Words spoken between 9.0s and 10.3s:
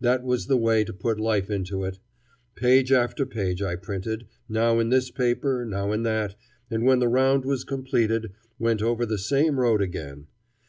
the same road again.